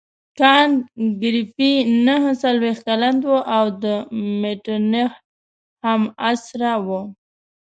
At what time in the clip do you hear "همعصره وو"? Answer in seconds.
5.85-7.01